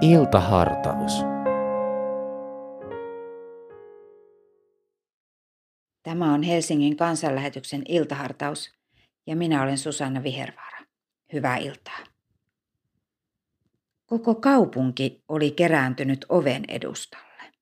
[0.00, 1.12] Iltahartaus.
[6.02, 8.70] Tämä on Helsingin kansanlähetyksen iltahartaus
[9.26, 10.78] ja minä olen Susanna Vihervaara.
[11.32, 11.98] Hyvää iltaa.
[14.06, 17.52] Koko kaupunki oli kerääntynyt oven edustalle.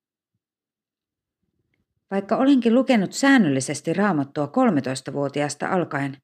[2.10, 6.16] Vaikka olinkin lukenut säännöllisesti raamattua 13-vuotiaasta alkaen,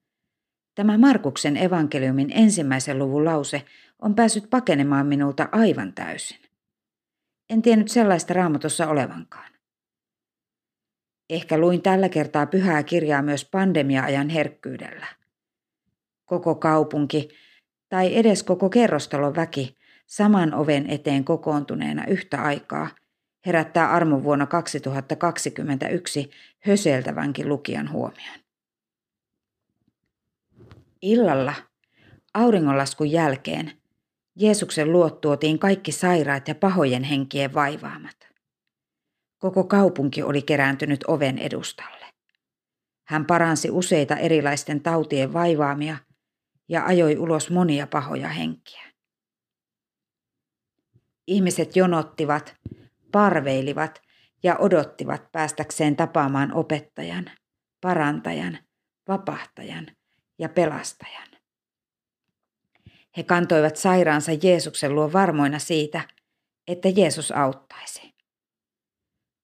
[0.74, 3.64] tämä Markuksen evankeliumin ensimmäisen luvun lause
[4.02, 6.40] on päässyt pakenemaan minulta aivan täysin.
[7.50, 9.52] En tiennyt sellaista raamatussa olevankaan.
[11.30, 15.06] Ehkä luin tällä kertaa pyhää kirjaa myös pandemia-ajan herkkyydellä.
[16.24, 17.28] Koko kaupunki
[17.88, 22.88] tai edes koko kerrostalon väki saman oven eteen kokoontuneena yhtä aikaa
[23.46, 26.30] herättää armon vuonna 2021
[26.60, 28.38] höseltävänkin lukijan huomion.
[31.02, 31.54] Illalla
[32.34, 33.81] auringonlaskun jälkeen
[34.36, 38.16] Jeesuksen luot tuotiin kaikki sairaat ja pahojen henkien vaivaamat.
[39.38, 42.06] Koko kaupunki oli kerääntynyt oven edustalle.
[43.08, 45.96] Hän paransi useita erilaisten tautien vaivaamia
[46.68, 48.82] ja ajoi ulos monia pahoja henkiä.
[51.26, 52.56] Ihmiset jonottivat,
[53.12, 54.02] parveilivat
[54.42, 57.30] ja odottivat päästäkseen tapaamaan opettajan,
[57.80, 58.58] parantajan,
[59.08, 59.86] vapahtajan
[60.38, 61.31] ja pelastajan.
[63.16, 66.00] He kantoivat sairaansa Jeesuksen luo varmoina siitä,
[66.68, 68.14] että Jeesus auttaisi.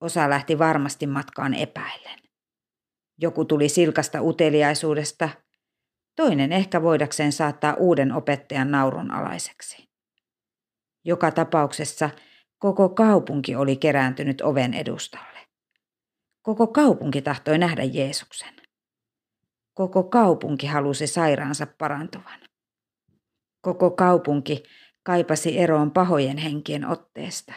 [0.01, 2.19] Osa lähti varmasti matkaan epäillen.
[3.19, 5.29] Joku tuli silkasta uteliaisuudesta,
[6.17, 9.89] toinen ehkä voidakseen saattaa uuden opettajan naurun alaiseksi.
[11.05, 12.11] Joka tapauksessa
[12.59, 15.39] koko kaupunki oli kerääntynyt oven edustalle.
[16.43, 18.55] Koko kaupunki tahtoi nähdä Jeesuksen.
[19.75, 22.48] Koko kaupunki halusi sairaansa parantuvan.
[23.61, 24.63] Koko kaupunki
[25.03, 27.55] kaipasi eroon pahojen henkien otteesta.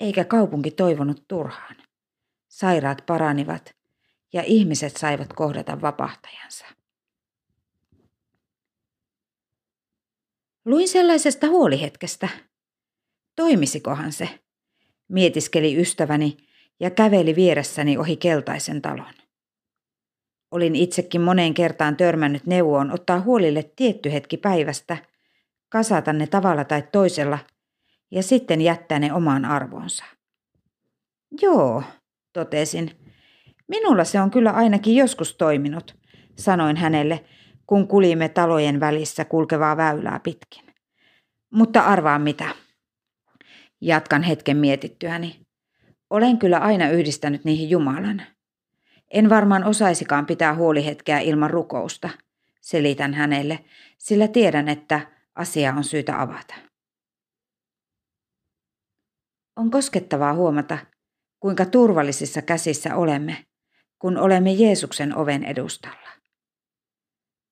[0.00, 1.76] Eikä kaupunki toivonut turhaan.
[2.48, 3.74] Sairaat paranivat
[4.32, 6.66] ja ihmiset saivat kohdata vapahtajansa.
[10.64, 12.28] Luin sellaisesta huolihetkestä.
[13.36, 14.40] Toimisikohan se?
[15.08, 16.36] Mietiskeli ystäväni
[16.80, 19.25] ja käveli vieressäni ohi keltaisen talon.
[20.50, 24.96] Olin itsekin moneen kertaan törmännyt neuvoon ottaa huolille tietty hetki päivästä,
[25.68, 27.38] kasata ne tavalla tai toisella
[28.10, 30.04] ja sitten jättää ne omaan arvoonsa.
[31.42, 31.82] Joo,
[32.32, 32.90] totesin.
[33.68, 35.96] Minulla se on kyllä ainakin joskus toiminut,
[36.36, 37.24] sanoin hänelle,
[37.66, 40.64] kun kulimme talojen välissä kulkevaa väylää pitkin.
[41.50, 42.48] Mutta arvaa mitä.
[43.80, 45.40] Jatkan hetken mietittyäni.
[46.10, 48.22] Olen kyllä aina yhdistänyt niihin Jumalan.
[49.10, 52.08] En varmaan osaisikaan pitää huolihetkeä ilman rukousta,
[52.60, 53.64] selitän hänelle,
[53.98, 55.00] sillä tiedän, että
[55.34, 56.54] asia on syytä avata.
[59.56, 60.78] On koskettavaa huomata,
[61.40, 63.46] kuinka turvallisissa käsissä olemme,
[63.98, 66.08] kun olemme Jeesuksen oven edustalla.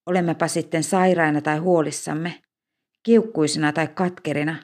[0.05, 2.41] Olemmepa sitten sairaina tai huolissamme,
[3.03, 4.55] kiukkuisina tai katkerina,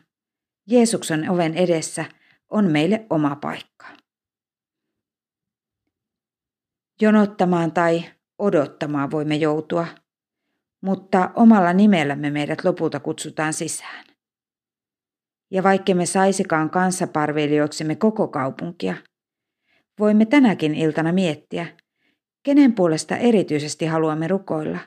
[0.68, 2.06] Jeesuksen oven edessä
[2.50, 4.01] on meille oma paikka.
[7.02, 8.04] Jonottamaan tai
[8.38, 9.88] odottamaan voimme joutua,
[10.82, 14.06] mutta omalla nimellämme meidät lopulta kutsutaan sisään.
[15.52, 18.96] Ja vaikka me saisikaan kanssaparveilijoiksemme koko kaupunkia,
[20.00, 21.68] voimme tänäkin iltana miettiä,
[22.44, 24.80] kenen puolesta erityisesti haluamme rukoilla,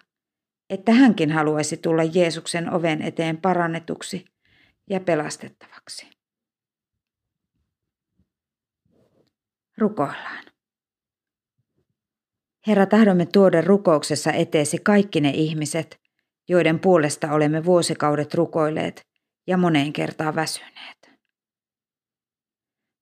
[0.70, 4.24] että hänkin haluaisi tulla Jeesuksen oven eteen parannetuksi
[4.90, 6.10] ja pelastettavaksi.
[9.78, 10.53] Rukoillaan.
[12.66, 16.00] Herra, tahdomme tuoda rukouksessa eteesi kaikki ne ihmiset,
[16.48, 19.06] joiden puolesta olemme vuosikaudet rukoilleet
[19.46, 21.10] ja moneen kertaan väsyneet.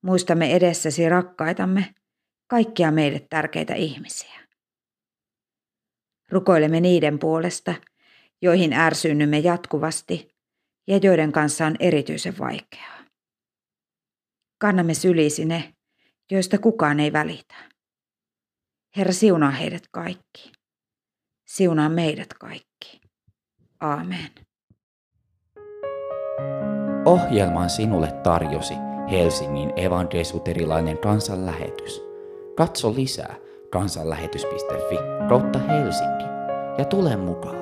[0.03, 1.95] Muistamme edessäsi rakkaitamme,
[2.47, 4.41] kaikkia meille tärkeitä ihmisiä.
[6.31, 7.75] Rukoilemme niiden puolesta,
[8.43, 10.35] joihin ärsynnymme jatkuvasti
[10.87, 13.05] ja joiden kanssa on erityisen vaikeaa.
[14.59, 15.75] Kannamme sylisi ne,
[16.31, 17.72] joista kukaan ei välitä.
[18.97, 20.53] Herra, siunaa heidät kaikki.
[21.47, 23.01] Siunaa meidät kaikki.
[23.81, 24.31] Aamen.
[27.05, 28.75] Ohjelman sinulle tarjosi
[29.11, 32.03] Helsingin evankelisuterilainen kansanlähetys.
[32.57, 33.35] Katso lisää
[33.71, 34.97] kansanlähetys.fi
[35.29, 36.25] kautta Helsinki
[36.79, 37.62] ja tule mukaan.